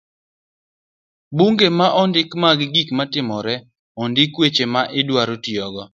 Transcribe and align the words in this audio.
buge 1.35 1.67
ma 1.77 1.87
ondik 2.01 2.29
mag 2.41 2.59
gik 2.73 2.89
matimore, 2.97 3.55
ondik 4.03 4.31
weche 4.39 4.65
ma 4.73 4.81
wadwaro 4.95 5.35
tiyogo. 5.43 5.83